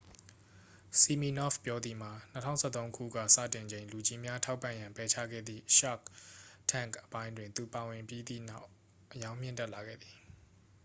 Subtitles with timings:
[0.99, 2.13] ဆီမီနော့ဖ်ပြောသည်မှာ
[2.55, 6.01] 2013 ခုက စတင်ချိန် လူကြီးများ ထောက်ပံ့ရန် ပယ်ချခဲ့သည် shark
[6.71, 8.67] tank အပိုင်းတွင် သူပါဝင်ပြီးသည့်နောက်
[9.13, 10.15] အရောင်းမြင့်တက်လာခဲ့သည်